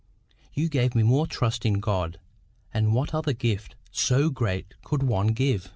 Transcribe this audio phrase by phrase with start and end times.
[0.55, 2.19] You gave me more trust in God;
[2.73, 5.69] and what other gift so great could one give?